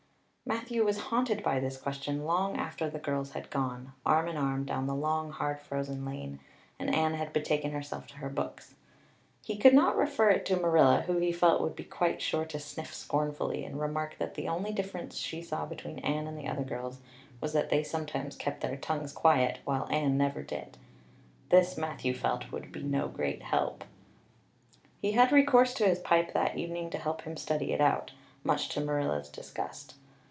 [0.43, 4.65] Matthew was haunted by this question long after the girls had gone, arm in arm,
[4.65, 6.39] down the long, hard frozen lane
[6.77, 8.75] and Anne had betaken herself to her books.
[9.45, 12.59] He could not refer it to Marilla, who, he felt, would be quite sure to
[12.59, 16.63] sniff scornfully and remark that the only difference she saw between Anne and the other
[16.65, 16.99] girls
[17.39, 20.77] was that they sometimes kept their tongues quiet while Anne never did.
[21.47, 23.85] This, Matthew felt, would be no great help.
[25.01, 28.11] He had recourse to his pipe that evening to help him study it out,
[28.43, 29.95] much to Marilla's disgust.